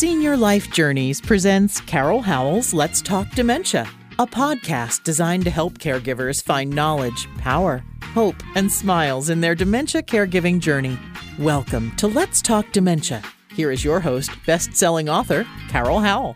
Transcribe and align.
Senior 0.00 0.34
Life 0.34 0.70
Journeys 0.70 1.20
presents 1.20 1.78
Carol 1.82 2.22
Howell's 2.22 2.72
Let's 2.72 3.02
Talk 3.02 3.30
Dementia, 3.32 3.86
a 4.18 4.26
podcast 4.26 5.02
designed 5.02 5.44
to 5.44 5.50
help 5.50 5.76
caregivers 5.76 6.42
find 6.42 6.70
knowledge, 6.70 7.28
power, 7.36 7.84
hope, 8.14 8.36
and 8.54 8.72
smiles 8.72 9.28
in 9.28 9.42
their 9.42 9.54
dementia 9.54 10.02
caregiving 10.02 10.58
journey. 10.58 10.98
Welcome 11.38 11.94
to 11.96 12.06
Let's 12.06 12.40
Talk 12.40 12.72
Dementia. 12.72 13.20
Here 13.52 13.70
is 13.70 13.84
your 13.84 14.00
host, 14.00 14.30
best 14.46 14.74
selling 14.74 15.10
author, 15.10 15.46
Carol 15.68 16.00
Howell. 16.00 16.34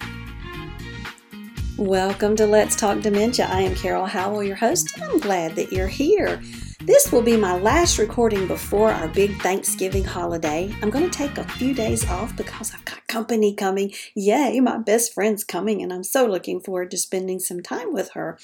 Welcome 1.78 2.36
to 2.36 2.46
Let's 2.46 2.76
Talk 2.76 3.00
Dementia. 3.00 3.46
I 3.46 3.62
am 3.62 3.74
Carol 3.76 4.04
Howell, 4.04 4.44
your 4.44 4.56
host, 4.56 4.94
and 4.94 5.04
I'm 5.04 5.20
glad 5.20 5.56
that 5.56 5.72
you're 5.72 5.88
here. 5.88 6.38
This 6.86 7.10
will 7.10 7.22
be 7.22 7.38
my 7.38 7.56
last 7.56 7.96
recording 7.96 8.46
before 8.46 8.90
our 8.90 9.08
big 9.08 9.40
Thanksgiving 9.40 10.04
holiday. 10.04 10.70
I'm 10.82 10.90
going 10.90 11.08
to 11.08 11.18
take 11.18 11.38
a 11.38 11.44
few 11.44 11.72
days 11.72 12.06
off 12.10 12.36
because 12.36 12.74
I've 12.74 12.84
got 12.84 13.06
company 13.06 13.54
coming. 13.54 13.94
Yay, 14.14 14.60
my 14.60 14.76
best 14.76 15.14
friend's 15.14 15.44
coming, 15.44 15.80
and 15.80 15.90
I'm 15.90 16.04
so 16.04 16.26
looking 16.26 16.60
forward 16.60 16.90
to 16.90 16.98
spending 16.98 17.38
some 17.38 17.62
time 17.62 17.94
with 17.94 18.10
her. 18.10 18.38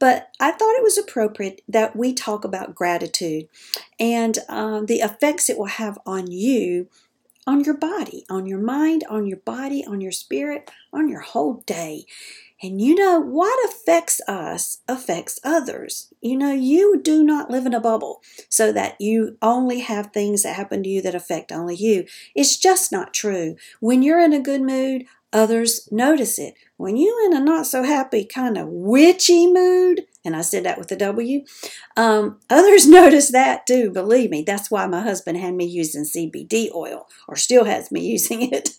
But 0.00 0.30
I 0.40 0.50
thought 0.50 0.74
it 0.74 0.82
was 0.82 0.98
appropriate 0.98 1.60
that 1.68 1.94
we 1.94 2.12
talk 2.12 2.44
about 2.44 2.74
gratitude 2.74 3.46
and 4.00 4.36
um, 4.48 4.86
the 4.86 4.98
effects 4.98 5.48
it 5.48 5.56
will 5.56 5.66
have 5.66 5.96
on 6.04 6.28
you 6.28 6.88
on 7.46 7.62
your 7.62 7.76
body, 7.76 8.24
on 8.28 8.46
your 8.46 8.58
mind, 8.58 9.04
on 9.08 9.24
your 9.26 9.38
body, 9.38 9.84
on 9.86 10.00
your 10.00 10.10
spirit, 10.10 10.68
on 10.92 11.08
your 11.08 11.20
whole 11.20 11.62
day. 11.66 12.04
And 12.62 12.80
you 12.80 12.94
know, 12.94 13.20
what 13.20 13.58
affects 13.68 14.20
us 14.26 14.78
affects 14.88 15.38
others. 15.44 16.12
You 16.22 16.36
know, 16.36 16.52
you 16.52 17.00
do 17.02 17.22
not 17.22 17.50
live 17.50 17.66
in 17.66 17.74
a 17.74 17.80
bubble 17.80 18.22
so 18.48 18.72
that 18.72 18.98
you 18.98 19.36
only 19.42 19.80
have 19.80 20.12
things 20.12 20.42
that 20.42 20.56
happen 20.56 20.82
to 20.82 20.88
you 20.88 21.02
that 21.02 21.14
affect 21.14 21.52
only 21.52 21.76
you. 21.76 22.06
It's 22.34 22.56
just 22.56 22.90
not 22.90 23.12
true. 23.12 23.56
When 23.80 24.02
you're 24.02 24.20
in 24.20 24.32
a 24.32 24.40
good 24.40 24.62
mood, 24.62 25.04
others 25.32 25.86
notice 25.92 26.38
it. 26.38 26.54
When 26.78 26.96
you're 26.96 27.26
in 27.26 27.36
a 27.36 27.40
not 27.40 27.66
so 27.66 27.82
happy, 27.82 28.24
kind 28.24 28.56
of 28.56 28.68
witchy 28.68 29.46
mood, 29.46 30.06
and 30.24 30.34
I 30.34 30.40
said 30.40 30.64
that 30.64 30.78
with 30.78 30.90
a 30.92 30.96
W, 30.96 31.44
um, 31.96 32.38
others 32.50 32.88
notice 32.88 33.30
that 33.32 33.66
too, 33.66 33.90
believe 33.90 34.30
me. 34.30 34.42
That's 34.42 34.70
why 34.70 34.86
my 34.86 35.02
husband 35.02 35.36
had 35.38 35.54
me 35.54 35.66
using 35.66 36.04
CBD 36.04 36.74
oil, 36.74 37.06
or 37.28 37.36
still 37.36 37.64
has 37.64 37.92
me 37.92 38.00
using 38.06 38.50
it. 38.50 38.70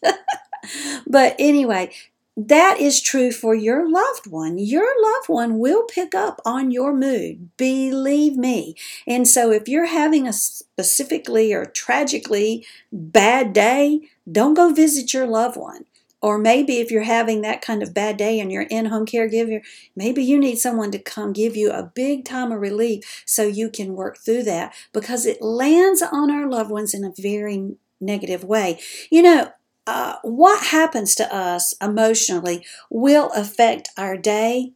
but 1.08 1.36
anyway, 1.38 1.92
that 2.38 2.80
is 2.80 3.02
true 3.02 3.32
for 3.32 3.56
your 3.56 3.92
loved 3.92 4.28
one. 4.28 4.60
Your 4.60 4.88
loved 5.02 5.28
one 5.28 5.58
will 5.58 5.84
pick 5.86 6.14
up 6.14 6.40
on 6.46 6.70
your 6.70 6.94
mood, 6.94 7.50
believe 7.58 8.38
me. 8.38 8.76
And 9.08 9.28
so, 9.28 9.52
if 9.52 9.68
you're 9.68 9.88
having 9.88 10.28
a 10.28 10.34
specifically 10.34 11.52
or 11.52 11.66
tragically 11.66 12.64
bad 12.92 13.54
day, 13.54 14.02
don't 14.32 14.54
go 14.54 14.72
visit 14.72 15.16
your 15.16 15.26
loved 15.26 15.58
one. 15.58 15.86
Or 16.22 16.38
maybe 16.38 16.78
if 16.78 16.92
you're 16.92 17.04
having 17.04 17.42
that 17.42 17.62
kind 17.62 17.82
of 17.82 17.94
bad 17.94 18.18
day 18.18 18.40
and 18.40 18.52
you're 18.52 18.64
in 18.64 18.86
home 18.88 19.06
caregiver, 19.06 19.62
maybe 19.96 20.24
you 20.24 20.38
need 20.40 20.58
someone 20.58 20.92
to 20.92 21.00
come 21.00 21.34
give 21.34 21.56
you 21.56 21.72
a 21.72 21.92
big 21.94 22.26
time 22.26 22.52
of 22.52 22.60
relief 22.60 23.24
so 23.26 23.44
you 23.44 23.70
can 23.70 23.96
work 23.96 24.18
through 24.18 24.44
that 24.44 24.74
because 24.94 25.26
it 25.26 25.42
lands 25.42 26.02
on 26.02 26.32
our 26.32 26.48
loved 26.48 26.72
ones 26.72 26.94
in 26.94 27.04
a 27.04 27.14
very 27.18 27.76
negative 28.00 28.44
way. 28.44 28.80
You 29.12 29.22
know, 29.22 29.52
uh, 29.88 30.18
what 30.22 30.68
happens 30.68 31.16
to 31.16 31.34
us 31.34 31.74
emotionally 31.82 32.66
will 32.90 33.32
affect 33.32 33.90
our 33.98 34.18
day, 34.18 34.74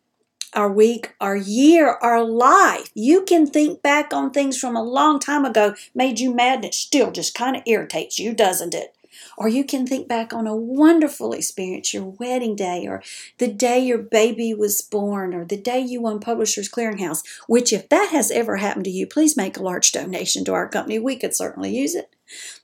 our 0.54 0.72
week, 0.72 1.14
our 1.20 1.36
year, 1.36 1.98
our 2.02 2.24
life. 2.24 2.90
You 2.96 3.24
can 3.24 3.46
think 3.46 3.82
back 3.82 4.14
on 4.14 4.32
things 4.32 4.58
from 4.58 4.76
a 4.76 4.84
long 4.84 5.20
time 5.20 5.46
ago, 5.46 5.76
made 5.94 6.20
you 6.20 6.34
mad, 6.34 6.56
and 6.56 6.66
it 6.66 6.74
still 6.74 7.12
just 7.12 7.36
kind 7.36 7.56
of 7.56 7.64
irritates 7.66 8.20
you, 8.20 8.34
doesn't 8.34 8.74
it? 8.74 8.96
Or 9.38 9.50
you 9.50 9.64
can 9.66 9.86
think 9.86 10.08
back 10.08 10.34
on 10.34 10.48
a 10.48 10.56
wonderful 10.56 11.34
experience, 11.34 11.94
your 11.94 12.06
wedding 12.06 12.56
day, 12.56 12.88
or 12.88 13.04
the 13.38 13.48
day 13.48 13.80
your 13.80 13.98
baby 13.98 14.54
was 14.54 14.82
born, 14.82 15.34
or 15.34 15.46
the 15.46 15.58
day 15.58 15.80
you 15.80 16.02
won 16.02 16.20
Publishers 16.20 16.70
Clearinghouse, 16.70 17.24
which, 17.48 17.74
if 17.74 17.90
that 17.90 18.10
has 18.12 18.32
ever 18.32 18.58
happened 18.58 18.86
to 18.86 18.92
you, 18.92 19.06
please 19.06 19.36
make 19.36 19.58
a 19.58 19.64
large 19.64 19.92
donation 19.92 20.46
to 20.46 20.54
our 20.54 20.70
company. 20.70 21.00
We 21.00 21.18
could 21.18 21.36
certainly 21.36 21.76
use 21.76 21.96
it. 21.96 22.14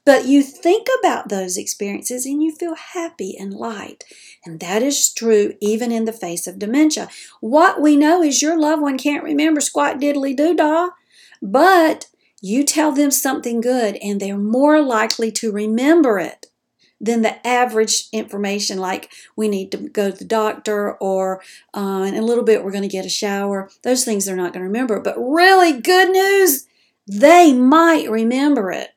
But 0.07 0.25
you 0.25 0.41
think 0.41 0.87
about 1.01 1.27
those 1.27 1.57
experiences 1.57 2.25
and 2.25 2.41
you 2.41 2.55
feel 2.55 2.75
happy 2.75 3.35
and 3.37 3.53
light. 3.53 4.05
And 4.45 4.61
that 4.61 4.81
is 4.81 5.13
true 5.13 5.55
even 5.59 5.91
in 5.91 6.05
the 6.05 6.13
face 6.13 6.47
of 6.47 6.59
dementia. 6.59 7.09
What 7.41 7.81
we 7.81 7.97
know 7.97 8.23
is 8.23 8.41
your 8.41 8.57
loved 8.57 8.81
one 8.81 8.97
can't 8.97 9.21
remember 9.21 9.59
squat 9.59 9.99
diddly 9.99 10.33
doo 10.33 10.55
dah, 10.55 10.91
but 11.41 12.07
you 12.41 12.63
tell 12.63 12.93
them 12.93 13.11
something 13.11 13.59
good 13.59 13.97
and 14.01 14.21
they're 14.21 14.37
more 14.37 14.81
likely 14.81 15.29
to 15.33 15.51
remember 15.51 16.19
it 16.19 16.45
than 17.01 17.21
the 17.21 17.45
average 17.45 18.07
information 18.13 18.77
like 18.77 19.11
we 19.35 19.49
need 19.49 19.73
to 19.73 19.77
go 19.89 20.09
to 20.09 20.17
the 20.17 20.23
doctor 20.23 20.93
or 20.93 21.41
uh, 21.73 22.05
in 22.07 22.15
a 22.15 22.21
little 22.21 22.45
bit 22.45 22.63
we're 22.63 22.71
going 22.71 22.81
to 22.81 22.87
get 22.87 23.05
a 23.05 23.09
shower 23.09 23.69
those 23.83 24.05
things 24.05 24.25
they're 24.25 24.37
not 24.37 24.53
going 24.53 24.63
to 24.63 24.69
remember 24.69 25.01
but 25.01 25.17
really 25.17 25.81
good 25.81 26.11
news 26.11 26.65
they 27.05 27.51
might 27.51 28.09
remember 28.09 28.71
it 28.71 28.96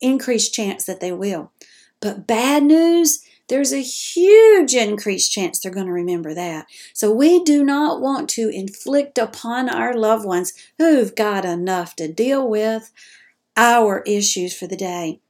increased 0.00 0.54
chance 0.54 0.84
that 0.84 1.00
they 1.00 1.12
will. 1.12 1.52
But 2.00 2.26
bad 2.26 2.62
news, 2.62 3.22
there's 3.48 3.72
a 3.72 3.82
huge 3.82 4.74
increased 4.74 5.30
chance 5.30 5.58
they're 5.58 5.72
going 5.72 5.86
to 5.86 5.92
remember 5.92 6.34
that. 6.34 6.66
So 6.92 7.12
we 7.12 7.42
do 7.44 7.64
not 7.64 8.00
want 8.00 8.28
to 8.30 8.48
inflict 8.48 9.18
upon 9.18 9.68
our 9.68 9.94
loved 9.94 10.26
ones 10.26 10.52
who've 10.78 11.14
got 11.14 11.44
enough 11.44 11.94
to 11.96 12.12
deal 12.12 12.48
with 12.48 12.92
our 13.56 14.02
issues 14.02 14.56
for 14.56 14.66
the 14.66 14.76
day. 14.76 15.20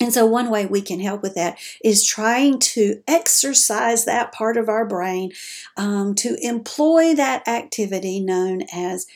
And 0.00 0.12
so, 0.12 0.26
one 0.26 0.48
way 0.48 0.64
we 0.64 0.80
can 0.80 1.00
help 1.00 1.22
with 1.22 1.34
that 1.34 1.58
is 1.82 2.06
trying 2.06 2.60
to 2.60 3.02
exercise 3.08 4.04
that 4.04 4.30
part 4.30 4.56
of 4.56 4.68
our 4.68 4.86
brain 4.86 5.32
um, 5.76 6.14
to 6.16 6.36
employ 6.40 7.16
that 7.16 7.46
activity 7.48 8.20
known 8.20 8.62
as 8.72 9.08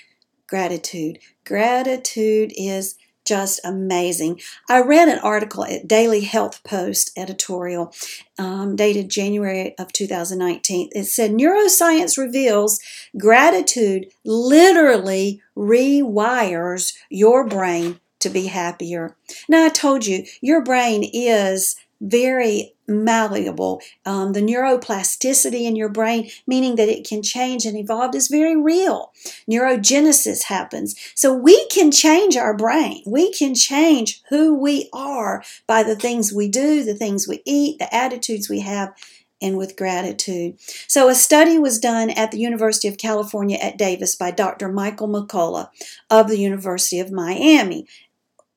gratitude. 0.48 1.20
Gratitude 1.44 2.52
is 2.56 2.96
just 3.24 3.60
amazing. 3.64 4.40
I 4.68 4.80
read 4.82 5.08
an 5.08 5.18
article 5.18 5.64
at 5.64 5.86
Daily 5.86 6.22
Health 6.22 6.62
Post 6.64 7.12
editorial 7.16 7.92
um, 8.38 8.76
dated 8.76 9.08
January 9.08 9.74
of 9.78 9.92
2019. 9.92 10.90
It 10.92 11.04
said 11.04 11.32
neuroscience 11.32 12.18
reveals 12.18 12.80
gratitude 13.16 14.06
literally 14.24 15.42
rewires 15.56 16.94
your 17.10 17.46
brain 17.46 18.00
to 18.20 18.30
be 18.30 18.46
happier. 18.46 19.16
Now, 19.48 19.66
I 19.66 19.68
told 19.68 20.06
you, 20.06 20.24
your 20.40 20.62
brain 20.62 21.08
is 21.12 21.76
very 22.00 22.71
malleable. 22.92 23.80
Um, 24.06 24.32
the 24.32 24.40
neuroplasticity 24.40 25.62
in 25.62 25.76
your 25.76 25.88
brain, 25.88 26.30
meaning 26.46 26.76
that 26.76 26.88
it 26.88 27.06
can 27.06 27.22
change 27.22 27.64
and 27.64 27.76
evolve, 27.76 28.14
is 28.14 28.28
very 28.28 28.56
real. 28.56 29.12
Neurogenesis 29.50 30.44
happens. 30.44 30.94
So 31.14 31.32
we 31.32 31.66
can 31.68 31.90
change 31.90 32.36
our 32.36 32.56
brain. 32.56 33.02
We 33.06 33.32
can 33.32 33.54
change 33.54 34.22
who 34.30 34.54
we 34.54 34.88
are 34.92 35.42
by 35.66 35.82
the 35.82 35.96
things 35.96 36.32
we 36.32 36.48
do, 36.48 36.84
the 36.84 36.94
things 36.94 37.26
we 37.26 37.42
eat, 37.44 37.78
the 37.78 37.92
attitudes 37.94 38.48
we 38.48 38.60
have, 38.60 38.94
and 39.42 39.58
with 39.58 39.76
gratitude. 39.76 40.54
So, 40.86 41.08
a 41.08 41.14
study 41.14 41.58
was 41.58 41.80
done 41.80 42.10
at 42.10 42.30
the 42.30 42.38
University 42.38 42.86
of 42.88 42.96
California 42.96 43.58
at 43.60 43.76
Davis 43.76 44.14
by 44.14 44.30
Dr. 44.30 44.70
Michael 44.70 45.08
McCullough 45.08 45.68
of 46.08 46.28
the 46.28 46.38
University 46.38 47.00
of 47.00 47.10
Miami. 47.10 47.86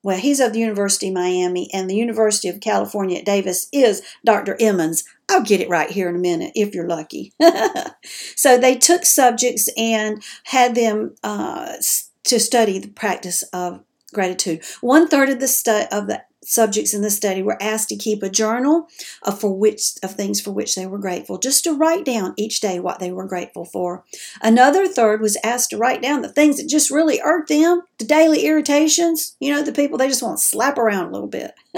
Well, 0.06 0.20
he's 0.20 0.40
of 0.40 0.54
the 0.54 0.60
University 0.60 1.08
of 1.08 1.16
Miami, 1.16 1.68
and 1.74 1.90
the 1.90 1.96
University 1.96 2.48
of 2.48 2.60
California 2.60 3.18
at 3.18 3.26
Davis 3.26 3.68
is 3.74 4.04
Dr. 4.24 4.56
Emmons. 4.60 5.04
I'll 5.28 5.42
get 5.42 5.62
it 5.62 5.68
right 5.68 5.90
here 5.90 6.08
in 6.08 6.16
a 6.16 6.20
minute 6.20 6.52
if 6.54 6.76
you're 6.76 6.88
lucky. 6.88 7.34
so 8.36 8.56
they 8.56 8.76
took 8.76 9.04
subjects 9.04 9.68
and 9.76 10.22
had 10.44 10.76
them 10.76 11.16
uh, 11.24 11.78
to 12.26 12.40
study 12.40 12.78
the 12.78 12.90
practice 12.90 13.42
of 13.52 13.84
gratitude. 14.14 14.64
One 14.80 15.08
third 15.08 15.30
of 15.30 15.40
the 15.40 15.48
stu- 15.48 15.88
of 15.92 16.06
the 16.06 16.22
subjects 16.45 16.94
in 16.94 17.01
the 17.01 17.09
study 17.09 17.41
were 17.41 17.61
asked 17.61 17.89
to 17.89 17.95
keep 17.95 18.23
a 18.23 18.29
journal 18.29 18.88
of 19.23 19.39
for 19.39 19.53
which 19.53 19.94
of 20.03 20.13
things 20.13 20.39
for 20.39 20.51
which 20.51 20.75
they 20.75 20.86
were 20.86 20.97
grateful, 20.97 21.38
just 21.38 21.63
to 21.63 21.74
write 21.74 22.06
down 22.06 22.33
each 22.38 22.59
day 22.59 22.80
what 22.80 23.00
they 23.00 23.12
were 23.12 23.27
grateful 23.27 23.65
for. 23.65 24.03
Another 24.42 24.88
third 24.88 25.21
was 25.21 25.38
asked 25.44 25.71
to 25.71 25.77
write 25.77 26.01
down 26.01 26.21
the 26.21 26.31
things 26.31 26.57
that 26.57 26.69
just 26.69 26.92
really 26.92 27.19
irked 27.24 27.50
them, 27.50 27.81
the 27.97 28.06
daily 28.06 28.45
irritations, 28.45 29.36
you 29.39 29.51
know, 29.51 29.62
the 29.62 29.71
people 29.71 29.97
they 29.97 30.07
just 30.07 30.24
want 30.24 30.38
to 30.38 30.44
slap 30.44 30.77
around 30.77 31.07
a 31.07 31.12
little 31.12 31.27
bit. 31.27 31.53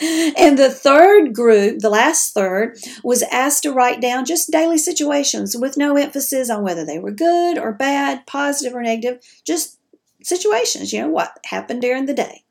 and 0.00 0.58
the 0.58 0.70
third 0.70 1.34
group, 1.34 1.78
the 1.78 1.90
last 1.90 2.34
third, 2.34 2.78
was 3.02 3.22
asked 3.24 3.62
to 3.62 3.72
write 3.72 4.00
down 4.00 4.24
just 4.24 4.50
daily 4.50 4.78
situations 4.78 5.56
with 5.56 5.76
no 5.76 5.96
emphasis 5.96 6.50
on 6.50 6.62
whether 6.62 6.84
they 6.84 6.98
were 6.98 7.12
good 7.12 7.58
or 7.58 7.72
bad, 7.72 8.26
positive 8.26 8.74
or 8.74 8.82
negative, 8.82 9.22
just 9.44 9.78
situations, 10.22 10.92
you 10.92 11.00
know, 11.00 11.08
what 11.08 11.38
happened 11.46 11.82
during 11.82 12.06
the 12.06 12.14
day. 12.14 12.43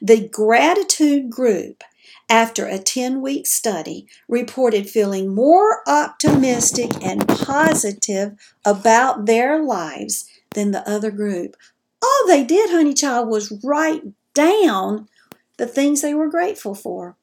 The 0.00 0.28
gratitude 0.28 1.28
group, 1.28 1.82
after 2.28 2.66
a 2.66 2.78
10 2.78 3.20
week 3.20 3.46
study, 3.46 4.06
reported 4.28 4.88
feeling 4.88 5.34
more 5.34 5.82
optimistic 5.88 6.90
and 7.04 7.26
positive 7.26 8.34
about 8.64 9.26
their 9.26 9.62
lives 9.62 10.28
than 10.54 10.70
the 10.70 10.88
other 10.88 11.10
group. 11.10 11.56
All 12.02 12.26
they 12.28 12.44
did, 12.44 12.70
honey 12.70 12.94
child, 12.94 13.28
was 13.28 13.58
write 13.64 14.02
down 14.34 15.08
the 15.56 15.66
things 15.66 16.00
they 16.00 16.14
were 16.14 16.28
grateful 16.28 16.74
for. 16.74 17.16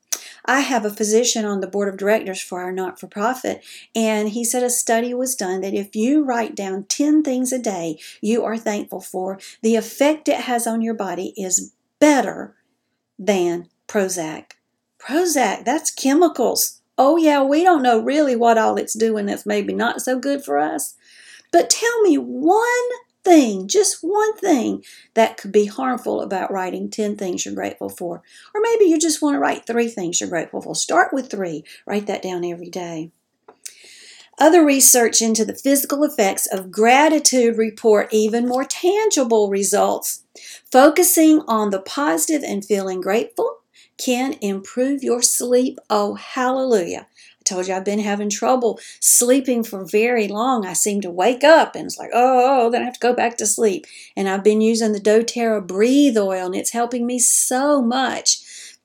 I 0.43 0.59
have 0.59 0.85
a 0.85 0.91
physician 0.91 1.45
on 1.45 1.61
the 1.61 1.67
board 1.67 1.87
of 1.87 1.97
directors 1.97 2.41
for 2.41 2.61
our 2.61 2.71
not 2.71 2.99
for 2.99 3.07
profit, 3.07 3.63
and 3.95 4.29
he 4.29 4.43
said 4.43 4.63
a 4.63 4.69
study 4.69 5.13
was 5.13 5.35
done 5.35 5.61
that 5.61 5.73
if 5.73 5.95
you 5.95 6.23
write 6.23 6.55
down 6.55 6.83
10 6.83 7.23
things 7.23 7.51
a 7.51 7.57
day 7.57 7.97
you 8.21 8.43
are 8.43 8.57
thankful 8.57 9.01
for, 9.01 9.39
the 9.63 9.75
effect 9.75 10.27
it 10.27 10.41
has 10.41 10.67
on 10.67 10.81
your 10.81 10.93
body 10.93 11.33
is 11.37 11.73
better 11.99 12.55
than 13.17 13.69
Prozac. 13.87 14.51
Prozac, 14.99 15.65
that's 15.65 15.91
chemicals. 15.91 16.81
Oh, 16.97 17.17
yeah, 17.17 17.43
we 17.43 17.63
don't 17.63 17.83
know 17.83 18.01
really 18.01 18.35
what 18.35 18.57
all 18.57 18.77
it's 18.77 18.97
doing 18.97 19.25
that's 19.25 19.45
maybe 19.45 19.73
not 19.73 20.01
so 20.01 20.17
good 20.17 20.43
for 20.43 20.57
us. 20.57 20.95
But 21.51 21.69
tell 21.69 22.01
me 22.01 22.17
one 22.17 22.89
thing, 23.23 23.67
just 23.67 23.99
one 24.01 24.37
thing 24.37 24.83
that 25.15 25.37
could 25.37 25.51
be 25.51 25.65
harmful 25.65 26.21
about 26.21 26.51
writing 26.51 26.89
10 26.89 27.17
things 27.17 27.45
you're 27.45 27.55
grateful 27.55 27.89
for. 27.89 28.21
Or 28.53 28.61
maybe 28.61 28.85
you 28.85 28.99
just 28.99 29.21
want 29.21 29.35
to 29.35 29.39
write 29.39 29.65
three 29.65 29.89
things 29.89 30.21
you're 30.21 30.29
grateful 30.29 30.61
for. 30.61 30.75
Start 30.75 31.11
with 31.11 31.29
three, 31.29 31.63
write 31.85 32.07
that 32.07 32.21
down 32.21 32.45
every 32.45 32.69
day. 32.69 33.11
Other 34.37 34.65
research 34.65 35.21
into 35.21 35.45
the 35.45 35.55
physical 35.55 36.03
effects 36.03 36.45
of 36.45 36.71
gratitude 36.71 37.57
report 37.57 38.09
even 38.11 38.47
more 38.47 38.65
tangible 38.65 39.49
results. 39.49 40.23
Focusing 40.71 41.41
on 41.47 41.69
the 41.69 41.79
positive 41.79 42.43
and 42.43 42.63
feeling 42.63 42.99
grateful 42.99 43.59
can 43.97 44.33
improve 44.41 45.03
your 45.03 45.21
sleep. 45.21 45.79
Oh, 45.89 46.15
hallelujah 46.15 47.07
I 47.39 47.43
told 47.45 47.67
you 47.67 47.75
I've 47.75 47.85
been 47.85 47.99
having 47.99 48.29
trouble 48.29 48.79
sleeping 48.99 49.63
for 49.63 49.85
very 49.85 50.27
long. 50.27 50.65
I 50.65 50.73
seem 50.73 50.99
to 51.01 51.11
wake 51.11 51.43
up 51.43 51.75
and 51.75 51.85
it's 51.85 51.97
like, 51.97 52.09
oh, 52.13 52.69
then 52.69 52.81
I 52.81 52.85
have 52.85 52.95
to 52.95 52.99
go 52.99 53.13
back 53.13 53.37
to 53.37 53.45
sleep. 53.45 53.85
And 54.17 54.27
I've 54.27 54.43
been 54.43 54.61
using 54.61 54.91
the 54.91 54.99
doTERRA 54.99 55.65
breathe 55.65 56.17
oil 56.17 56.47
and 56.47 56.55
it's 56.55 56.71
helping 56.71 57.05
me 57.05 57.19
so 57.19 57.81
much. 57.81 58.39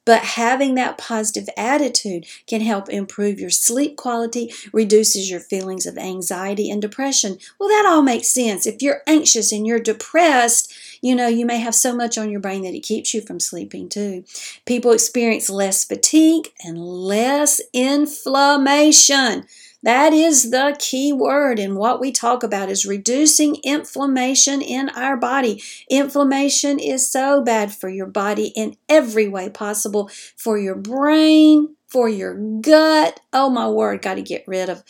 But 0.05 0.23
having 0.23 0.75
that 0.75 0.99
positive 0.99 1.49
attitude 1.57 2.27
can 2.47 2.63
help 2.63 2.89
improve 2.89 3.39
your 3.39 3.51
sleep 3.51 3.97
quality, 3.97 4.53
reduces 4.73 5.31
your 5.31 5.41
feelings 5.41 5.87
of 5.87 5.99
anxiety 5.99 6.71
and 6.71 6.81
depression. 6.81 7.39
Well, 7.59 7.69
that 7.69 7.87
all 7.87 8.03
makes 8.03 8.29
sense. 8.29 8.67
If 8.67 8.83
you're 8.83 9.03
anxious 9.07 9.53
and 9.53 9.67
you're 9.67 9.79
depressed, 9.79 10.73
you 11.03 11.15
know, 11.15 11.29
you 11.29 11.47
may 11.47 11.59
have 11.59 11.75
so 11.75 11.95
much 11.95 12.19
on 12.19 12.31
your 12.31 12.41
brain 12.41 12.63
that 12.63 12.75
it 12.75 12.81
keeps 12.81 13.15
you 13.15 13.21
from 13.21 13.41
sleeping 13.41 13.89
too. 13.89 14.25
People 14.67 14.93
experience 14.93 15.51
less 15.51 15.85
fatigue 15.85 16.49
and 16.65 16.79
less 16.79 17.61
inflammation. 17.73 19.47
That 19.83 20.13
is 20.13 20.51
the 20.51 20.77
key 20.79 21.13
word. 21.13 21.59
in 21.59 21.75
what 21.75 22.01
we 22.01 22.13
talk 22.13 22.43
about 22.43 22.69
is 22.69 22.85
reducing 22.85 23.57
inflammation 23.65 24.61
in 24.61 24.91
our 24.91 25.17
body. 25.17 25.63
Inflammation 25.89 26.79
is 26.79 27.11
so 27.11 27.43
bad 27.43 27.73
for 27.73 27.89
your 27.89 28.07
body 28.07 28.53
in 28.55 28.77
every 28.89 29.27
way 29.29 29.49
possible 29.49 30.11
for 30.37 30.59
your 30.59 30.75
brain, 30.75 31.77
for 31.89 32.09
your 32.09 32.35
gut. 32.61 33.21
Oh, 33.33 33.49
my 33.49 33.69
word, 33.69 34.03
got 34.03 34.15
to 34.15 34.23
get 34.23 34.45
rid 34.47 34.69
of 34.69 34.85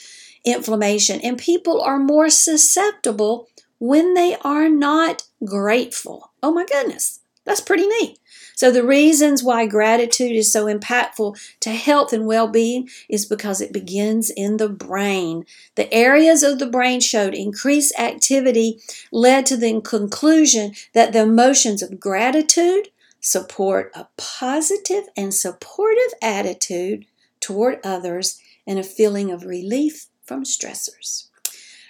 inflammation. 0.44 1.20
And 1.20 1.38
people 1.38 1.81
are 1.81 1.98
more 1.98 2.28
susceptible 2.28 3.48
when 3.78 4.14
they 4.14 4.37
are 4.42 4.69
not 4.69 5.25
grateful. 5.44 6.32
Oh 6.42 6.52
my 6.52 6.64
goodness, 6.64 7.19
that's 7.44 7.60
pretty 7.60 7.87
neat. 7.87 8.19
So, 8.54 8.70
the 8.70 8.84
reasons 8.84 9.42
why 9.42 9.66
gratitude 9.66 10.32
is 10.32 10.52
so 10.52 10.66
impactful 10.66 11.40
to 11.60 11.70
health 11.70 12.12
and 12.12 12.26
well 12.26 12.46
being 12.46 12.90
is 13.08 13.25
because 13.25 13.60
it 13.60 13.72
begins 13.72 14.28
in 14.28 14.58
the 14.58 14.69
brain. 14.69 15.46
The 15.76 15.92
areas 15.92 16.42
of 16.42 16.58
the 16.58 16.66
brain 16.66 17.00
showed 17.00 17.34
increased 17.34 17.98
activity, 17.98 18.81
led 19.10 19.46
to 19.46 19.56
the 19.56 19.81
conclusion 19.81 20.75
that 20.92 21.12
the 21.14 21.22
emotions 21.22 21.82
of 21.82 21.98
gratitude 21.98 22.88
support 23.20 23.90
a 23.94 24.08
positive 24.19 25.04
and 25.16 25.32
supportive 25.32 26.12
attitude 26.20 27.06
toward 27.40 27.78
others 27.82 28.38
and 28.66 28.78
a 28.78 28.82
feeling 28.82 29.31
of 29.31 29.44
relief 29.46 30.08
from 30.22 30.44
stressors. 30.44 31.30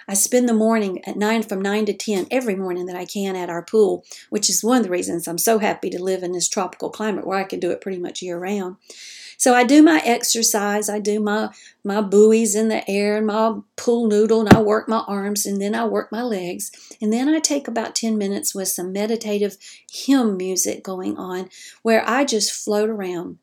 I 0.09 0.15
spend 0.15 0.49
the 0.49 0.55
morning 0.55 1.05
at 1.05 1.17
9 1.17 1.43
from 1.43 1.61
9 1.61 1.87
to 1.87 1.93
10 1.93 2.27
every 2.31 2.55
morning 2.55 2.87
that 2.87 2.97
I 2.97 3.05
can 3.05 3.37
at 3.37 3.51
our 3.51 3.63
pool, 3.63 4.05
which 4.29 4.51
is 4.51 4.65
one 4.65 4.79
of 4.79 4.85
the 4.85 4.91
reasons 4.91 5.27
I'm 5.29 5.39
so 5.39 5.59
happy 5.59 5.91
to 5.91 6.03
live 6.03 6.23
in 6.23 6.33
this 6.33 6.49
tropical 6.49 6.91
climate 6.91 7.27
where 7.27 7.39
I 7.39 7.45
can 7.45 7.61
do 7.61 7.71
it 7.71 7.81
pretty 7.81 7.99
much 7.99 8.23
year 8.23 8.39
round. 8.39 8.77
So 9.41 9.55
I 9.55 9.65
do 9.65 9.83
my 9.83 10.03
exercise, 10.05 10.91
I 10.91 10.99
do 10.99 11.19
my 11.19 11.49
my 11.83 12.03
buoys 12.03 12.55
in 12.55 12.69
the 12.69 12.89
air 12.91 13.17
and 13.17 13.27
my 13.27 13.61
pool 13.75 14.07
noodle 14.07 14.41
and 14.41 14.51
I 14.51 14.61
work 14.61 14.87
my 14.87 15.03
arms 15.09 15.47
and 15.47 15.59
then 15.59 15.75
I 15.75 15.87
work 15.87 16.13
my 16.13 16.23
legs. 16.23 16.71
And 17.01 17.11
then 17.11 17.27
I 17.27 17.41
take 17.41 17.67
about 17.67 17.95
10 17.95 18.19
minutes 18.19 18.55
with 18.55 18.69
some 18.69 18.93
meditative 18.93 19.57
hymn 19.91 20.37
music 20.37 20.85
going 20.85 21.17
on 21.17 21.49
where 21.81 22.07
I 22.07 22.27
just 22.27 22.53
float 22.53 22.91
around 22.91 23.39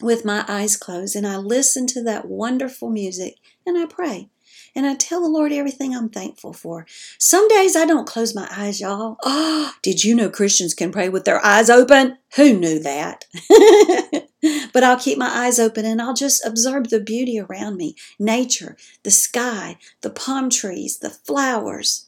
with 0.00 0.24
my 0.24 0.44
eyes 0.46 0.76
closed 0.76 1.16
and 1.16 1.26
I 1.26 1.36
listen 1.36 1.88
to 1.88 2.02
that 2.04 2.28
wonderful 2.28 2.88
music 2.88 3.34
and 3.66 3.76
I 3.76 3.86
pray 3.86 4.28
and 4.74 4.86
I 4.86 4.94
tell 4.94 5.20
the 5.20 5.28
Lord 5.28 5.52
everything 5.52 5.94
I'm 5.94 6.08
thankful 6.08 6.52
for. 6.52 6.86
Some 7.18 7.46
days 7.48 7.76
I 7.76 7.84
don't 7.84 8.06
close 8.06 8.34
my 8.34 8.48
eyes, 8.50 8.80
y'all. 8.80 9.16
Oh, 9.24 9.72
did 9.82 10.02
you 10.02 10.14
know 10.14 10.28
Christians 10.28 10.74
can 10.74 10.92
pray 10.92 11.08
with 11.08 11.24
their 11.24 11.44
eyes 11.44 11.70
open? 11.70 12.18
Who 12.36 12.58
knew 12.58 12.78
that? 12.80 13.26
but 14.72 14.82
I'll 14.84 14.98
keep 14.98 15.18
my 15.18 15.28
eyes 15.28 15.58
open 15.58 15.84
and 15.84 16.02
I'll 16.02 16.14
just 16.14 16.44
observe 16.44 16.90
the 16.90 17.00
beauty 17.00 17.38
around 17.38 17.76
me 17.76 17.94
nature, 18.18 18.76
the 19.02 19.10
sky, 19.10 19.78
the 20.00 20.10
palm 20.10 20.50
trees, 20.50 20.98
the 20.98 21.10
flowers. 21.10 22.06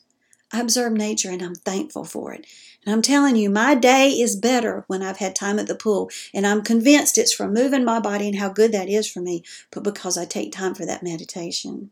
I 0.52 0.60
observe 0.60 0.92
nature 0.92 1.30
and 1.30 1.42
I'm 1.42 1.54
thankful 1.54 2.04
for 2.04 2.32
it. 2.32 2.46
And 2.84 2.94
I'm 2.94 3.02
telling 3.02 3.34
you, 3.34 3.50
my 3.50 3.74
day 3.74 4.10
is 4.10 4.36
better 4.36 4.84
when 4.86 5.02
I've 5.02 5.16
had 5.16 5.34
time 5.34 5.58
at 5.58 5.66
the 5.66 5.74
pool. 5.74 6.08
And 6.32 6.46
I'm 6.46 6.62
convinced 6.62 7.19
it's 7.19 7.32
from 7.32 7.52
moving 7.52 7.84
my 7.84 7.98
body 7.98 8.28
and 8.28 8.38
how 8.38 8.48
good 8.48 8.70
that 8.72 8.88
is 8.88 9.10
for 9.10 9.20
me, 9.20 9.42
but 9.72 9.82
because 9.82 10.16
I 10.16 10.24
take 10.24 10.52
time 10.52 10.74
for 10.74 10.86
that 10.86 11.02
meditation. 11.02 11.90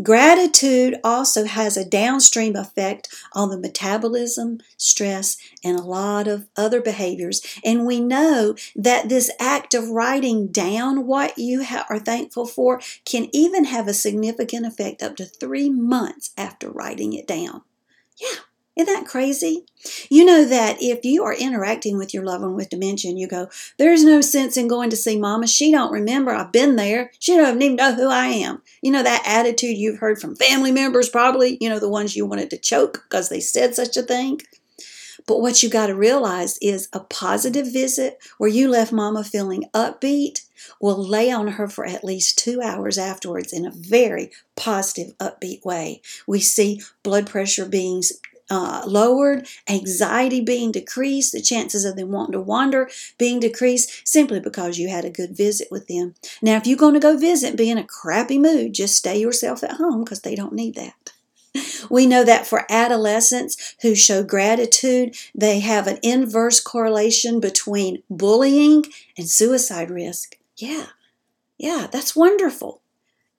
Gratitude 0.00 0.96
also 1.02 1.44
has 1.44 1.76
a 1.76 1.84
downstream 1.84 2.56
effect 2.56 3.08
on 3.32 3.50
the 3.50 3.58
metabolism, 3.58 4.60
stress, 4.76 5.36
and 5.62 5.78
a 5.78 5.82
lot 5.82 6.28
of 6.28 6.46
other 6.56 6.80
behaviors. 6.80 7.42
And 7.64 7.84
we 7.84 8.00
know 8.00 8.54
that 8.76 9.08
this 9.08 9.30
act 9.38 9.74
of 9.74 9.90
writing 9.90 10.48
down 10.48 11.06
what 11.06 11.36
you 11.36 11.64
ha- 11.64 11.86
are 11.90 11.98
thankful 11.98 12.46
for 12.46 12.80
can 13.04 13.28
even 13.32 13.64
have 13.64 13.88
a 13.88 13.94
significant 13.94 14.66
effect 14.66 15.02
up 15.02 15.16
to 15.16 15.24
three 15.24 15.68
months 15.68 16.30
after 16.36 16.70
writing 16.70 17.12
it 17.12 17.26
down. 17.26 17.62
Yeah, 18.16 18.38
isn't 18.76 18.92
that 18.92 19.06
crazy? 19.06 19.66
You 20.08 20.24
know 20.24 20.44
that 20.44 20.78
if 20.80 21.04
you 21.04 21.24
are 21.24 21.34
interacting 21.34 21.98
with 21.98 22.14
your 22.14 22.24
loved 22.24 22.42
one 22.42 22.54
with 22.54 22.70
dementia 22.70 23.12
you 23.12 23.28
go, 23.28 23.48
there's 23.78 24.04
no 24.04 24.20
sense 24.20 24.56
in 24.56 24.68
going 24.68 24.90
to 24.90 24.96
see 24.96 25.18
mama. 25.18 25.46
She 25.46 25.70
don't 25.70 25.92
remember. 25.92 26.32
I've 26.32 26.52
been 26.52 26.76
there. 26.76 27.10
She 27.18 27.36
don't 27.36 27.60
even 27.60 27.76
know 27.76 27.94
who 27.94 28.08
I 28.08 28.26
am. 28.26 28.62
You 28.80 28.92
know 28.92 29.02
that 29.02 29.24
attitude 29.26 29.76
you've 29.76 29.98
heard 29.98 30.20
from 30.20 30.36
family 30.36 30.72
members 30.72 31.08
probably, 31.08 31.58
you 31.60 31.68
know, 31.68 31.78
the 31.78 31.88
ones 31.88 32.16
you 32.16 32.24
wanted 32.24 32.50
to 32.50 32.58
choke 32.58 33.04
because 33.04 33.28
they 33.28 33.40
said 33.40 33.74
such 33.74 33.96
a 33.96 34.02
thing. 34.02 34.40
But 35.26 35.40
what 35.40 35.62
you 35.62 35.68
got 35.68 35.86
to 35.86 35.94
realize 35.94 36.58
is 36.60 36.88
a 36.92 37.00
positive 37.00 37.72
visit 37.72 38.18
where 38.38 38.50
you 38.50 38.68
left 38.68 38.92
mama 38.92 39.22
feeling 39.22 39.64
upbeat 39.74 40.46
will 40.80 41.02
lay 41.02 41.30
on 41.30 41.48
her 41.48 41.68
for 41.68 41.84
at 41.84 42.04
least 42.04 42.38
two 42.38 42.60
hours 42.60 42.98
afterwards 42.98 43.52
in 43.52 43.66
a 43.66 43.72
very 43.72 44.30
positive, 44.56 45.16
upbeat 45.18 45.64
way. 45.64 46.02
We 46.26 46.40
see 46.40 46.82
blood 47.02 47.26
pressure 47.26 47.66
being 47.66 48.02
uh, 48.50 48.82
lowered, 48.86 49.46
anxiety 49.68 50.40
being 50.40 50.72
decreased, 50.72 51.32
the 51.32 51.40
chances 51.40 51.84
of 51.84 51.96
them 51.96 52.10
wanting 52.10 52.32
to 52.32 52.40
wander 52.40 52.90
being 53.18 53.40
decreased 53.40 54.06
simply 54.06 54.40
because 54.40 54.78
you 54.78 54.88
had 54.88 55.04
a 55.04 55.10
good 55.10 55.36
visit 55.36 55.68
with 55.70 55.88
them. 55.88 56.14
Now, 56.40 56.56
if 56.56 56.66
you're 56.66 56.76
going 56.76 56.94
to 56.94 57.00
go 57.00 57.16
visit 57.16 57.56
be 57.56 57.70
in 57.70 57.78
a 57.78 57.84
crappy 57.84 58.38
mood, 58.38 58.74
just 58.74 58.96
stay 58.96 59.18
yourself 59.18 59.62
at 59.62 59.72
home 59.72 60.04
because 60.04 60.20
they 60.20 60.34
don't 60.34 60.54
need 60.54 60.74
that. 60.74 61.12
We 61.90 62.06
know 62.06 62.24
that 62.24 62.46
for 62.46 62.64
adolescents 62.70 63.74
who 63.82 63.94
show 63.94 64.22
gratitude, 64.22 65.16
they 65.34 65.60
have 65.60 65.86
an 65.86 65.98
inverse 66.02 66.60
correlation 66.60 67.40
between 67.40 68.02
bullying 68.08 68.86
and 69.18 69.28
suicide 69.28 69.90
risk. 69.90 70.36
Yeah, 70.56 70.86
yeah, 71.58 71.88
that's 71.90 72.16
wonderful. 72.16 72.81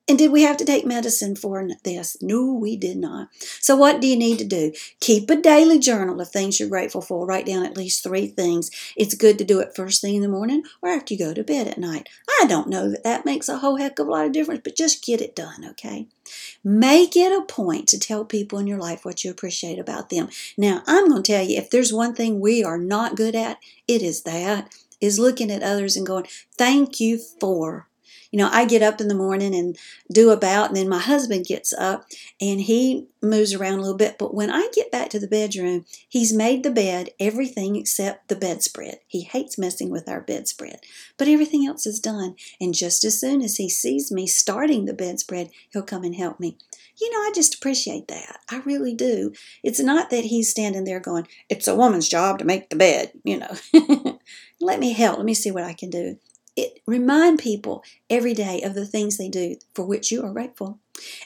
And 0.05 0.17
did 0.17 0.33
we 0.33 0.41
have 0.41 0.57
to 0.57 0.65
take 0.65 0.85
medicine 0.85 1.33
for 1.33 1.65
this? 1.83 2.17
No, 2.21 2.53
we 2.53 2.75
did 2.75 2.97
not. 2.97 3.29
So, 3.61 3.77
what 3.77 4.01
do 4.01 4.07
you 4.07 4.17
need 4.17 4.37
to 4.39 4.45
do? 4.45 4.73
Keep 4.99 5.29
a 5.29 5.37
daily 5.37 5.79
journal 5.79 6.19
of 6.19 6.29
things 6.29 6.59
you're 6.59 6.67
grateful 6.67 7.01
for. 7.01 7.25
Write 7.25 7.45
down 7.45 7.65
at 7.65 7.77
least 7.77 8.03
three 8.03 8.27
things. 8.27 8.69
It's 8.97 9.15
good 9.15 9.37
to 9.37 9.45
do 9.45 9.61
it 9.61 9.75
first 9.77 10.01
thing 10.01 10.15
in 10.15 10.21
the 10.21 10.27
morning 10.27 10.63
or 10.81 10.89
after 10.89 11.13
you 11.13 11.19
go 11.19 11.33
to 11.33 11.43
bed 11.43 11.67
at 11.67 11.77
night. 11.77 12.09
I 12.41 12.45
don't 12.47 12.67
know 12.67 12.89
that 12.89 13.05
that 13.05 13.25
makes 13.25 13.47
a 13.47 13.59
whole 13.59 13.77
heck 13.77 13.97
of 13.97 14.07
a 14.07 14.11
lot 14.11 14.25
of 14.25 14.33
difference, 14.33 14.59
but 14.61 14.75
just 14.75 15.05
get 15.05 15.21
it 15.21 15.37
done, 15.37 15.63
okay? 15.69 16.07
Make 16.65 17.15
it 17.15 17.31
a 17.31 17.45
point 17.45 17.87
to 17.89 17.99
tell 17.99 18.25
people 18.25 18.59
in 18.59 18.67
your 18.67 18.79
life 18.79 19.05
what 19.05 19.23
you 19.23 19.31
appreciate 19.31 19.79
about 19.79 20.09
them. 20.09 20.27
Now, 20.57 20.83
I'm 20.85 21.07
going 21.07 21.23
to 21.23 21.31
tell 21.31 21.43
you 21.43 21.57
if 21.57 21.69
there's 21.69 21.93
one 21.93 22.13
thing 22.13 22.41
we 22.41 22.61
are 22.61 22.77
not 22.77 23.15
good 23.15 23.35
at, 23.35 23.59
it 23.87 24.01
is 24.01 24.23
that, 24.23 24.75
is 24.99 25.17
looking 25.17 25.49
at 25.49 25.63
others 25.63 25.95
and 25.95 26.05
going, 26.05 26.25
thank 26.57 26.99
you 26.99 27.17
for 27.17 27.87
You 28.33 28.39
know, 28.39 28.49
I 28.51 28.65
get 28.65 28.81
up 28.81 28.99
in 28.99 29.09
the 29.09 29.13
morning 29.13 29.53
and 29.53 29.77
do 30.11 30.31
about, 30.31 30.69
and 30.69 30.75
then 30.75 30.89
my 30.89 30.97
husband 30.97 31.45
gets 31.45 31.71
up 31.71 32.07
and 32.41 32.59
he 32.59 33.05
moves 33.21 33.53
around 33.53 33.77
a 33.77 33.81
little 33.81 33.95
bit. 33.95 34.17
But 34.17 34.33
when 34.33 34.49
I 34.49 34.69
get 34.73 34.91
back 34.91 35.11
to 35.11 35.19
the 35.19 35.27
bedroom, 35.27 35.85
he's 36.09 36.33
made 36.33 36.63
the 36.63 36.71
bed, 36.71 37.11
everything 37.19 37.75
except 37.75 38.29
the 38.29 38.35
bedspread. 38.35 39.01
He 39.05 39.21
hates 39.21 39.59
messing 39.59 39.91
with 39.91 40.09
our 40.09 40.19
bedspread, 40.19 40.79
but 41.15 41.27
everything 41.27 41.67
else 41.67 41.85
is 41.85 41.99
done. 41.99 42.35
And 42.59 42.73
just 42.73 43.03
as 43.03 43.21
soon 43.21 43.43
as 43.43 43.57
he 43.57 43.69
sees 43.69 44.11
me 44.11 44.25
starting 44.25 44.85
the 44.85 44.95
bedspread, 44.95 45.51
he'll 45.71 45.83
come 45.83 46.03
and 46.03 46.15
help 46.15 46.39
me. 46.39 46.57
You 46.99 47.11
know, 47.11 47.19
I 47.19 47.31
just 47.35 47.53
appreciate 47.53 48.07
that. 48.07 48.39
I 48.49 48.63
really 48.65 48.95
do. 48.95 49.33
It's 49.61 49.79
not 49.79 50.09
that 50.09 50.25
he's 50.25 50.49
standing 50.49 50.85
there 50.85 50.99
going, 50.99 51.27
it's 51.49 51.67
a 51.67 51.75
woman's 51.75 52.09
job 52.09 52.39
to 52.39 52.45
make 52.45 52.71
the 52.71 52.77
bed, 52.77 53.11
you 53.23 53.37
know. 53.37 54.19
Let 54.59 54.79
me 54.79 54.93
help. 54.93 55.17
Let 55.17 55.25
me 55.25 55.35
see 55.35 55.51
what 55.51 55.63
I 55.63 55.73
can 55.73 55.91
do 55.91 56.17
it 56.55 56.79
remind 56.85 57.39
people 57.39 57.83
every 58.09 58.33
day 58.33 58.61
of 58.61 58.75
the 58.75 58.85
things 58.85 59.17
they 59.17 59.29
do 59.29 59.55
for 59.73 59.85
which 59.85 60.11
you 60.11 60.23
are 60.23 60.31
grateful. 60.31 60.79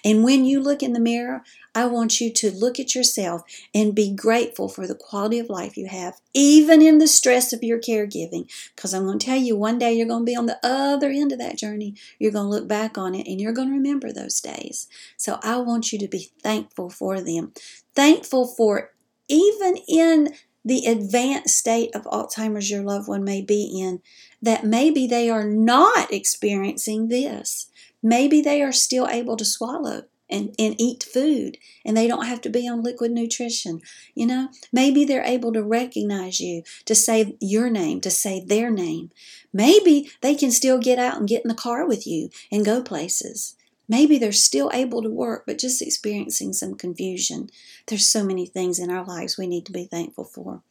And 0.03 0.23
when 0.23 0.45
you 0.45 0.61
look 0.61 0.81
in 0.81 0.93
the 0.93 0.99
mirror, 0.99 1.43
I 1.75 1.85
want 1.85 2.21
you 2.21 2.31
to 2.31 2.51
look 2.51 2.79
at 2.79 2.95
yourself 2.95 3.41
and 3.73 3.93
be 3.93 4.15
grateful 4.15 4.69
for 4.69 4.87
the 4.87 4.95
quality 4.95 5.39
of 5.39 5.49
life 5.49 5.77
you 5.77 5.87
have, 5.87 6.19
even 6.33 6.81
in 6.81 6.97
the 6.97 7.07
stress 7.07 7.51
of 7.51 7.63
your 7.63 7.79
caregiving. 7.79 8.49
Because 8.75 8.93
I'm 8.93 9.05
going 9.05 9.19
to 9.19 9.25
tell 9.25 9.37
you, 9.37 9.55
one 9.55 9.77
day 9.77 9.93
you're 9.93 10.07
going 10.07 10.25
to 10.25 10.31
be 10.31 10.35
on 10.35 10.45
the 10.45 10.59
other 10.63 11.09
end 11.09 11.31
of 11.33 11.39
that 11.39 11.57
journey. 11.57 11.95
You're 12.17 12.31
going 12.31 12.45
to 12.45 12.49
look 12.49 12.67
back 12.67 12.97
on 12.97 13.13
it 13.13 13.27
and 13.27 13.41
you're 13.41 13.53
going 13.53 13.67
to 13.67 13.73
remember 13.73 14.11
those 14.11 14.39
days. 14.39 14.87
So 15.17 15.39
I 15.43 15.57
want 15.57 15.91
you 15.91 15.99
to 15.99 16.07
be 16.07 16.31
thankful 16.41 16.89
for 16.89 17.19
them. 17.19 17.51
Thankful 17.93 18.47
for 18.47 18.91
even 19.27 19.75
in 19.87 20.29
the 20.67 20.85
advanced 20.85 21.57
state 21.57 21.95
of 21.95 22.03
Alzheimer's 22.05 22.69
your 22.69 22.83
loved 22.83 23.07
one 23.07 23.23
may 23.23 23.41
be 23.41 23.79
in, 23.79 24.01
that 24.41 24.63
maybe 24.63 25.07
they 25.07 25.29
are 25.29 25.43
not 25.43 26.11
experiencing 26.11 27.07
this. 27.07 27.69
Maybe 28.03 28.41
they 28.41 28.61
are 28.61 28.71
still 28.71 29.07
able 29.07 29.37
to 29.37 29.45
swallow 29.45 30.03
and, 30.29 30.53
and 30.59 30.75
eat 30.77 31.03
food 31.03 31.57
and 31.85 31.95
they 31.95 32.07
don't 32.07 32.25
have 32.25 32.41
to 32.41 32.49
be 32.49 32.67
on 32.67 32.83
liquid 32.83 33.11
nutrition. 33.11 33.81
You 34.13 34.27
know, 34.27 34.49
maybe 34.71 35.05
they're 35.05 35.23
able 35.23 35.53
to 35.53 35.63
recognize 35.63 36.39
you, 36.39 36.63
to 36.85 36.95
say 36.95 37.35
your 37.39 37.69
name, 37.69 38.01
to 38.01 38.11
say 38.11 38.43
their 38.43 38.69
name. 38.69 39.11
Maybe 39.53 40.11
they 40.21 40.35
can 40.35 40.51
still 40.51 40.79
get 40.79 40.99
out 40.99 41.17
and 41.17 41.27
get 41.27 41.43
in 41.43 41.49
the 41.49 41.55
car 41.55 41.87
with 41.87 42.05
you 42.05 42.29
and 42.51 42.65
go 42.65 42.81
places. 42.83 43.55
Maybe 43.89 44.17
they're 44.17 44.33
still 44.33 44.69
able 44.73 45.01
to 45.01 45.09
work, 45.09 45.45
but 45.47 45.57
just 45.57 45.81
experiencing 45.81 46.51
some 46.51 46.75
confusion. 46.75 47.49
There's 47.87 48.07
so 48.07 48.23
many 48.23 48.45
things 48.45 48.79
in 48.79 48.91
our 48.91 49.05
lives 49.05 49.37
we 49.37 49.47
need 49.47 49.65
to 49.67 49.71
be 49.71 49.85
thankful 49.85 50.25
for. 50.25 50.61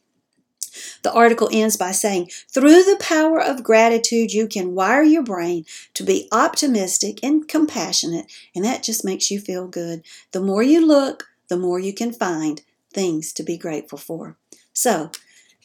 The 1.03 1.13
article 1.13 1.49
ends 1.51 1.77
by 1.77 1.91
saying, 1.91 2.29
through 2.49 2.83
the 2.83 2.97
power 2.99 3.41
of 3.41 3.63
gratitude, 3.63 4.33
you 4.33 4.47
can 4.47 4.75
wire 4.75 5.03
your 5.03 5.23
brain 5.23 5.65
to 5.93 6.03
be 6.03 6.27
optimistic 6.31 7.19
and 7.23 7.47
compassionate, 7.47 8.31
and 8.55 8.63
that 8.65 8.83
just 8.83 9.05
makes 9.05 9.31
you 9.31 9.39
feel 9.39 9.67
good. 9.67 10.03
The 10.31 10.41
more 10.41 10.63
you 10.63 10.85
look, 10.85 11.29
the 11.47 11.57
more 11.57 11.79
you 11.79 11.93
can 11.93 12.11
find 12.11 12.61
things 12.93 13.33
to 13.33 13.43
be 13.43 13.57
grateful 13.57 13.97
for. 13.97 14.37
So, 14.73 15.11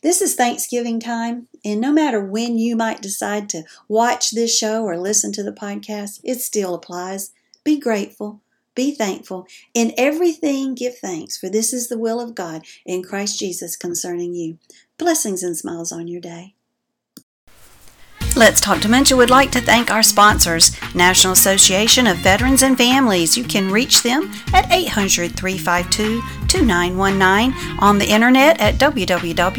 this 0.03 0.21
is 0.21 0.35
Thanksgiving 0.35 0.99
time, 0.99 1.47
and 1.65 1.81
no 1.81 1.93
matter 1.93 2.21
when 2.21 2.59
you 2.59 2.75
might 2.75 3.01
decide 3.01 3.49
to 3.51 3.63
watch 3.87 4.33
this 4.33 4.57
show 4.57 4.83
or 4.83 4.99
listen 4.99 5.31
to 5.33 5.45
the 5.45 5.53
podcast, 5.53 6.21
it 6.25 6.41
still 6.41 6.75
applies. 6.75 7.33
Be 7.63 7.79
grateful. 7.79 8.41
Be 8.75 8.95
thankful. 8.95 9.47
In 9.75 9.93
everything, 9.99 10.75
give 10.75 10.97
thanks, 10.99 11.37
for 11.37 11.49
this 11.51 11.73
is 11.73 11.89
the 11.89 11.99
will 11.99 12.21
of 12.21 12.35
God 12.35 12.65
in 12.87 13.03
Christ 13.03 13.39
Jesus 13.39 13.77
concerning 13.77 14.35
you. 14.35 14.59
Blessings 14.99 15.43
and 15.43 15.57
smiles 15.57 15.93
on 15.93 16.09
your 16.09 16.21
day. 16.21 16.55
Let's 18.43 18.61
Talk 18.61 18.81
Dementia 18.81 19.17
would 19.17 19.31
like 19.31 19.53
to 19.53 19.61
thank 19.61 19.93
our 19.93 20.03
sponsors, 20.03 20.77
National 20.97 21.33
Association 21.33 22.09
of 22.09 22.17
Veterans 22.17 22.65
and 22.65 22.77
Families. 22.77 23.39
You 23.39 23.45
can 23.45 23.71
reach 23.71 24.03
them 24.03 24.33
at 24.53 24.69
800 24.69 25.37
352 25.37 26.21
2919 26.49 27.79
on 27.79 27.99
the 27.99 28.11
internet 28.11 28.61
at 28.61 28.81
www.navf.org. 28.81 29.55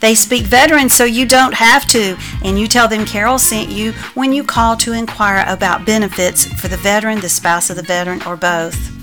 They 0.00 0.14
speak 0.14 0.44
veterans 0.44 0.94
so 0.94 1.04
you 1.04 1.26
don't 1.26 1.54
have 1.54 1.84
to, 1.88 2.16
and 2.44 2.60
you 2.60 2.68
tell 2.68 2.86
them 2.86 3.04
Carol 3.04 3.40
sent 3.40 3.68
you 3.68 3.90
when 4.14 4.32
you 4.32 4.44
call 4.44 4.76
to 4.76 4.92
inquire 4.92 5.44
about 5.48 5.84
benefits 5.84 6.44
for 6.60 6.68
the 6.68 6.76
veteran, 6.76 7.18
the 7.18 7.28
spouse 7.28 7.70
of 7.70 7.76
the 7.76 7.82
veteran, 7.82 8.22
or 8.22 8.36
both. 8.36 8.97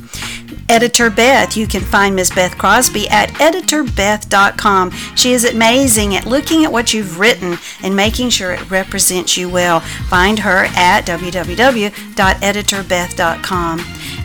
Editor 0.69 1.09
Beth. 1.09 1.55
You 1.55 1.65
can 1.67 1.81
find 1.81 2.13
Ms. 2.15 2.31
Beth 2.31 2.57
Crosby 2.57 3.07
at 3.09 3.29
editorbeth.com. 3.29 4.91
She 5.15 5.31
is 5.33 5.45
amazing 5.45 6.15
at 6.15 6.25
looking 6.25 6.63
at 6.65 6.71
what 6.71 6.93
you've 6.93 7.19
written 7.19 7.57
and 7.83 7.95
making 7.95 8.29
sure 8.31 8.51
it 8.51 8.69
represents 8.69 9.37
you 9.37 9.49
well. 9.49 9.79
Find 9.79 10.39
her 10.39 10.65
at 10.75 11.05
www.editorbeth.com 11.05 13.79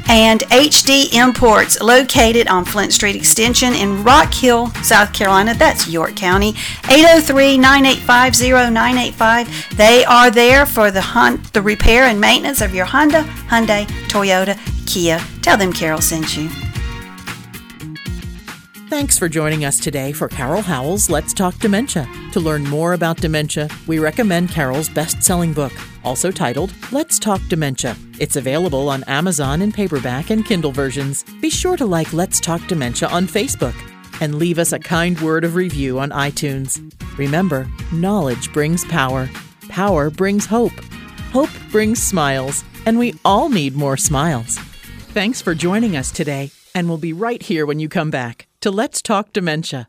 and 0.09 0.41
HD 0.41 1.13
Imports, 1.15 1.81
located 1.81 2.49
on 2.49 2.65
Flint 2.65 2.93
Street 2.93 3.15
Extension 3.15 3.73
in 3.75 4.03
Rock 4.03 4.35
Hill, 4.35 4.67
South 4.83 5.13
Carolina. 5.13 5.55
That's 5.55 5.87
York 5.89 6.17
County. 6.17 6.49
803 6.89 7.57
985 7.59 8.35
0985. 8.73 9.77
They 9.77 10.05
are 10.05 10.31
there 10.33 10.67
for 10.67 10.91
the, 10.91 11.01
hun- 11.01 11.41
the 11.53 11.63
repair 11.63 12.07
and 12.07 12.21
maintenance 12.21 12.61
of 12.61 12.75
your 12.75 12.87
Honda, 12.87 13.23
Hyundai, 13.49 13.87
Toyota, 14.09 14.59
Kia. 14.93 15.21
Tell 15.43 15.57
them 15.57 15.73
Carol 15.73 16.01
sent 16.01 16.37
you. 16.37 16.49
Thanks 18.89 19.17
for 19.17 19.29
joining 19.29 19.65
us 19.65 19.79
today 19.79 20.11
for 20.11 20.27
Carol 20.27 20.63
Howell's 20.63 21.09
Let's 21.09 21.33
Talk 21.33 21.57
Dementia. 21.61 22.09
To 22.33 22.41
learn 22.41 22.65
more 22.65 22.95
about 22.95 23.19
dementia, 23.19 23.69
we 23.87 24.01
recommend 24.01 24.51
Carol's 24.51 24.89
best 24.89 25.23
selling 25.23 25.53
book, 25.53 25.73
also 26.03 26.33
titled 26.33 26.75
Let's 26.91 27.21
Talk 27.21 27.41
Dementia. 27.49 27.97
It's 28.19 28.35
available 28.35 28.89
on 28.89 29.05
Amazon 29.05 29.63
in 29.63 29.71
paperback 29.71 30.31
and 30.31 30.45
Kindle 30.45 30.73
versions. 30.73 31.23
Be 31.41 31.51
sure 31.51 31.77
to 31.77 31.87
like 31.87 32.13
Let's 32.13 32.41
Talk 32.41 32.67
Dementia 32.67 33.09
on 33.11 33.29
Facebook 33.29 33.77
and 34.21 34.35
leave 34.41 34.59
us 34.59 34.73
a 34.73 34.81
kind 34.81 35.21
word 35.21 35.45
of 35.45 35.55
review 35.55 36.01
on 36.01 36.11
iTunes. 36.11 36.81
Remember, 37.17 37.69
knowledge 37.93 38.53
brings 38.53 38.85
power, 38.87 39.31
power 39.69 40.11
brings 40.11 40.47
hope, 40.47 40.73
hope 41.33 41.51
brings 41.71 42.03
smiles, 42.03 42.65
and 42.87 42.99
we 42.99 43.15
all 43.25 43.49
need 43.49 43.77
more 43.77 43.97
smiles. 43.97 44.59
Thanks 45.13 45.43
for 45.43 45.57
joining 45.57 45.97
us 45.97 46.13
today, 46.13 46.53
and 46.73 46.89
we'll 46.89 46.97
be 46.97 47.13
right 47.13 47.43
here 47.43 47.67
when 47.67 47.81
you 47.81 47.89
come 47.89 48.13
back 48.13 48.47
to 48.61 48.71
Let's 48.71 49.03
Talk 49.03 49.33
Dementia. 49.33 49.89